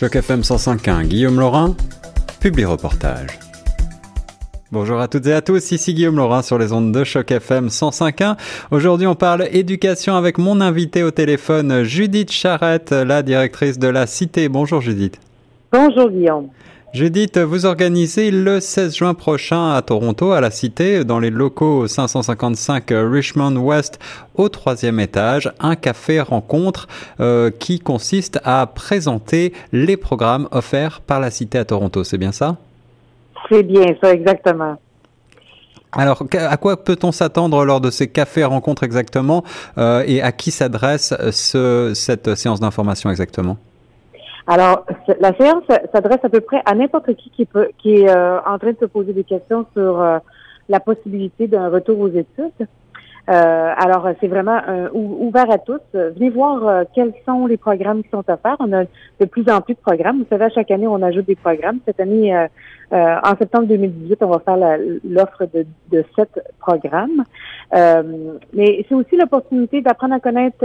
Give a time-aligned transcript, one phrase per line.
[0.00, 1.74] Choc FM 105.1, Guillaume Laurin,
[2.38, 3.36] publie reportage.
[4.70, 7.66] Bonjour à toutes et à tous, ici Guillaume Laurin sur les ondes de Choc FM
[7.66, 8.36] 105.1.
[8.70, 14.06] Aujourd'hui, on parle éducation avec mon invité au téléphone, Judith Charrette, la directrice de la
[14.06, 14.48] Cité.
[14.48, 15.18] Bonjour Judith.
[15.72, 16.46] Bonjour Guillaume.
[16.94, 21.86] Judith, vous organisez le 16 juin prochain à Toronto, à la Cité, dans les locaux
[21.86, 23.98] 555 Richmond West,
[24.34, 26.88] au troisième étage, un café rencontre
[27.20, 32.04] euh, qui consiste à présenter les programmes offerts par la Cité à Toronto.
[32.04, 32.56] C'est bien ça?
[33.50, 34.78] C'est bien ça, exactement.
[35.92, 39.44] Alors, à quoi peut-on s'attendre lors de ces cafés rencontres exactement
[39.76, 43.58] euh, et à qui s'adresse ce, cette séance d'information exactement?
[44.50, 44.86] Alors,
[45.20, 48.58] la séance s'adresse à peu près à n'importe qui qui, peut, qui est euh, en
[48.58, 50.18] train de se poser des questions sur euh,
[50.70, 52.66] la possibilité d'un retour aux études.
[53.28, 54.60] Euh, alors, c'est vraiment
[54.92, 55.80] ouvert à tous.
[55.92, 58.56] Venez voir quels sont les programmes qui sont offerts.
[58.60, 60.18] On a de plus en plus de programmes.
[60.18, 61.80] Vous savez, à chaque année, on ajoute des programmes.
[61.84, 62.34] Cette année,
[62.90, 67.24] en septembre 2018, on va faire l'offre de, de sept programmes.
[67.72, 70.64] mais c'est aussi l'opportunité d'apprendre à connaître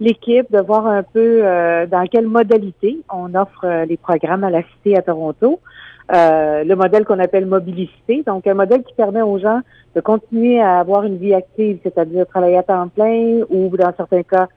[0.00, 4.50] l'équipe, de voir un peu euh, dans quelle modalité on offre euh, les programmes à
[4.50, 5.60] la Cité à Toronto.
[6.12, 9.60] Euh, le modèle qu'on appelle mobilicité, donc un modèle qui permet aux gens
[9.94, 14.22] de continuer à avoir une vie active, c'est-à-dire travailler à temps plein ou dans certains
[14.22, 14.48] cas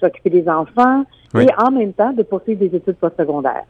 [0.00, 1.04] s'occuper des enfants
[1.38, 3.64] et en même temps de poursuivre des études postsecondaires.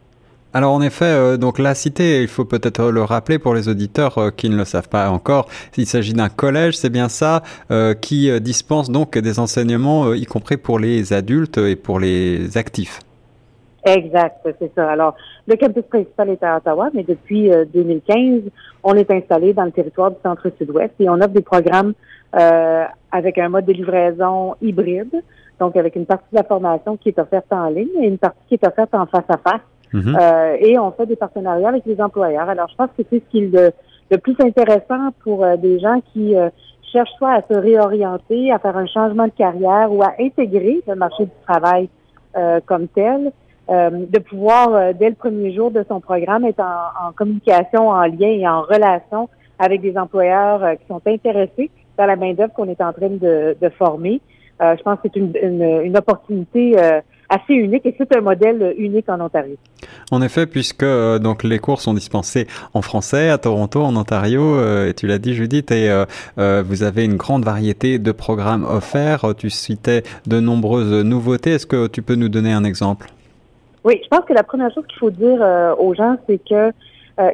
[0.52, 4.18] Alors en effet, euh, donc la cité, il faut peut-être le rappeler pour les auditeurs
[4.18, 7.94] euh, qui ne le savent pas encore, il s'agit d'un collège, c'est bien ça, euh,
[7.94, 12.98] qui dispense donc des enseignements, y compris pour les adultes et pour les actifs.
[13.84, 14.90] Exact, c'est ça.
[14.90, 15.14] Alors,
[15.46, 18.42] le campus principal est à Ottawa, mais depuis 2015,
[18.84, 21.94] on est installé dans le territoire du centre-sud-ouest et on offre des programmes
[22.32, 25.22] avec un mode de livraison hybride,
[25.58, 28.38] donc avec une partie de la formation qui est offerte en ligne et une partie
[28.48, 30.16] qui est offerte en face à face Mhm.
[30.20, 32.48] Euh, et on fait des partenariats avec les employeurs.
[32.48, 33.72] Alors, je pense que c'est ce qui est
[34.10, 36.50] le, plus intéressant pour euh, des gens qui euh,
[36.92, 40.94] cherchent soit à se réorienter, à faire un changement de carrière ou à intégrer le
[40.94, 41.88] marché du travail
[42.66, 43.32] comme tel,
[43.70, 48.46] de pouvoir, dès le premier jour de son programme, être en, communication, en lien et
[48.48, 53.10] en relation avec des employeurs qui sont intéressés dans la main-d'œuvre qu'on est en train
[53.10, 54.20] de, former.
[54.60, 56.76] je pense que c'est une, opportunité
[57.30, 59.56] assez unique et c'est un modèle unique en Ontario.
[60.10, 64.42] En effet, puisque euh, donc les cours sont dispensés en français à Toronto, en Ontario,
[64.42, 68.64] euh, et tu l'as dit Judith, et euh, vous avez une grande variété de programmes
[68.64, 69.34] offerts.
[69.38, 71.52] Tu citais de nombreuses nouveautés.
[71.52, 73.06] Est-ce que tu peux nous donner un exemple?
[73.84, 75.40] Oui, je pense que la première chose qu'il faut dire
[75.78, 76.72] aux gens, c'est que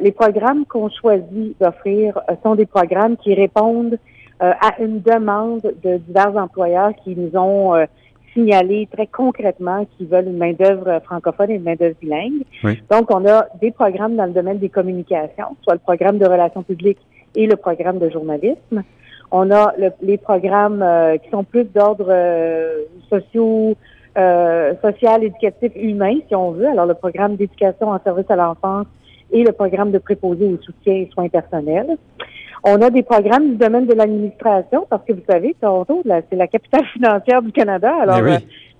[0.01, 3.97] les programmes qu'on choisit d'offrir sont des programmes qui répondent
[4.39, 7.85] à une demande de divers employeurs qui nous ont
[8.37, 12.43] signaler très concrètement qu'ils veulent une main-d'œuvre francophone et une main-d'œuvre bilingue.
[12.91, 16.61] Donc, on a des programmes dans le domaine des communications, soit le programme de relations
[16.61, 16.99] publiques
[17.35, 18.83] et le programme de journalisme.
[19.31, 23.75] On a les programmes euh, qui sont plus d'ordre euh, sociaux,
[24.17, 26.67] euh, social, éducatif, humain, si on veut.
[26.67, 28.87] Alors, le programme d'éducation en service à l'enfance
[29.31, 31.97] et le programme de préposé au soutien et soins personnels.
[32.63, 36.47] On a des programmes du domaine de l'administration parce que vous savez, Toronto, c'est la
[36.47, 37.93] capitale financière du Canada.
[38.01, 38.37] Alors, euh,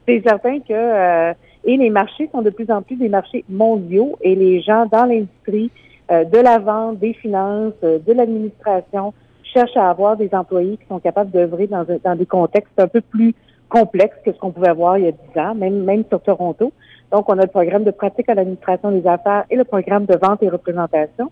[0.07, 1.33] c'est certain que euh,
[1.65, 5.05] et les marchés sont de plus en plus des marchés mondiaux et les gens dans
[5.05, 5.69] l'industrie
[6.11, 9.13] euh, de la vente, des finances, de l'administration
[9.53, 13.01] cherchent à avoir des employés qui sont capables d'œuvrer dans, dans des contextes un peu
[13.01, 13.33] plus
[13.69, 16.71] complexes que ce qu'on pouvait avoir il y a dix ans, même même sur Toronto.
[17.11, 20.17] Donc, on a le programme de pratique à l'administration des affaires et le programme de
[20.17, 21.31] vente et représentation.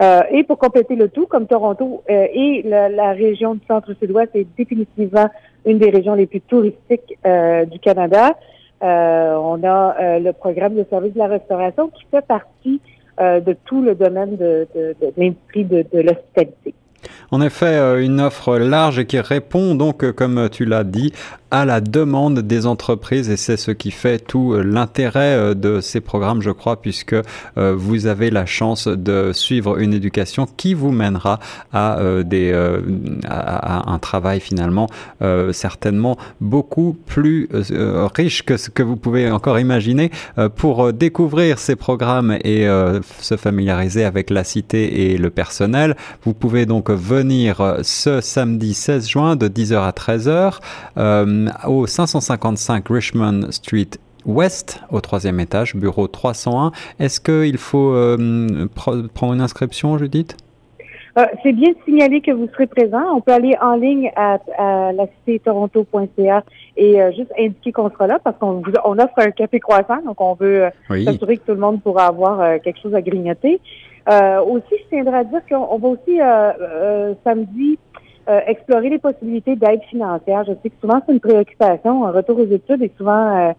[0.00, 4.46] Euh, et pour compléter le tout, comme Toronto euh, et la, région du centre-sud-ouest est
[4.56, 5.28] définitivement
[5.66, 8.36] une des régions les plus touristiques euh, du Canada,
[8.84, 12.80] on a le programme de service de la restauration qui fait partie
[13.20, 16.74] de tout le domaine de, de, de l'industrie de, de l'hospitalité.
[17.30, 21.12] En effet, une offre large qui répond donc, comme tu l'as dit,
[21.52, 25.82] à la demande des entreprises et c'est ce qui fait tout euh, l'intérêt euh, de
[25.82, 30.72] ces programmes, je crois, puisque euh, vous avez la chance de suivre une éducation qui
[30.72, 31.38] vous mènera
[31.72, 32.52] à des
[33.28, 34.86] à un travail finalement
[35.52, 37.48] certainement beaucoup plus
[38.14, 40.10] riche que ce que vous pouvez encore imaginer
[40.56, 42.66] pour découvrir ces programmes et
[43.20, 45.96] se familiariser avec la cité et le personnel.
[46.24, 53.50] Vous pouvez donc venir ce samedi 16 juin de 10h à 13h au 555 Richmond
[53.50, 53.90] Street
[54.24, 56.70] Ouest, au troisième étage, bureau 301.
[57.00, 60.36] Est-ce qu'il faut euh, prendre une inscription, Judith?
[61.18, 63.02] Euh, c'est bien de signaler que vous serez présent.
[63.14, 64.38] On peut aller en ligne à,
[64.92, 66.42] la cité toronto.ca
[66.76, 70.20] et euh, juste indiquer qu'on sera là parce qu'on on offre un café croissant, donc
[70.20, 73.60] on veut s'assurer que tout le monde pourra avoir quelque chose à grignoter.
[74.08, 76.18] aussi, je tiendrai à dire qu'on va aussi
[77.24, 77.78] samedi
[78.46, 80.44] explorer les possibilités d'aide financière.
[80.44, 82.06] Je sais que souvent c'est une préoccupation.
[82.06, 83.52] Un retour aux études est souvent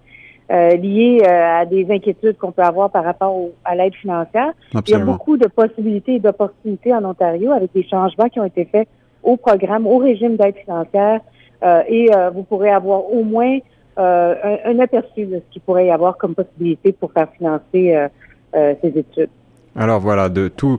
[0.51, 4.51] euh, liées euh, à des inquiétudes qu'on peut avoir par rapport à l'aide financière.
[4.74, 8.45] Il y a beaucoup de possibilités et d'opportunités en Ontario avec des changements qui ont
[8.45, 8.89] été faits
[9.24, 11.21] au programme, au régime d'aide financière,
[11.63, 13.57] euh, et vous pourrez avoir au moins
[13.95, 17.98] un, un, aperçu de ce qu'il pourrait y avoir comme possibilité pour faire financer
[18.54, 19.30] ces études.
[19.75, 20.78] Alors voilà, de tout,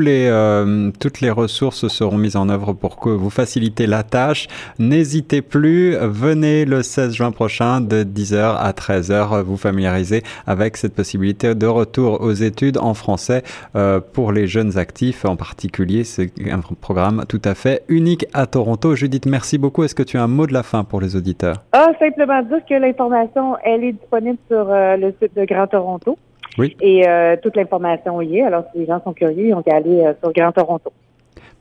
[0.00, 4.48] les, euh, toutes les ressources seront mises en œuvre pour que vous facilitez la tâche.
[4.78, 10.94] N'hésitez plus, venez le 16 juin prochain de 10h à 13h vous familiariser avec cette
[10.94, 13.42] possibilité de retour aux études en français
[13.76, 16.04] euh, pour les jeunes actifs en particulier.
[16.04, 18.94] C'est un programme tout à fait unique à Toronto.
[18.94, 19.84] Judith, merci beaucoup.
[19.84, 21.56] Est-ce que tu as un mot de la fin pour les auditeurs?
[21.72, 26.18] Ah, simplement dire que l'information, elle est disponible sur euh, le site de Grand Toronto.
[26.58, 26.76] Oui.
[26.80, 28.42] Et euh, toute l'information y est.
[28.42, 30.92] Alors, si les gens sont curieux, ils ont qu'à aller euh, sur Grand Toronto.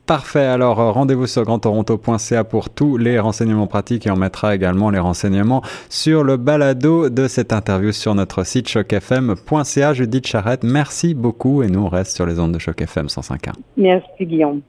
[0.06, 0.45] Parfait.
[0.45, 5.00] Alors, euh, rendez-vous sur grandtoronto.ca pour tous les renseignements pratiques et on mettra également les
[5.00, 9.94] renseignements sur le balado de cette interview sur notre site chocfm.ca.
[9.94, 13.54] Judith Charrette, merci beaucoup et nous on reste sur les ondes de Choc FM 105.1.
[13.78, 14.62] Merci Guillaume.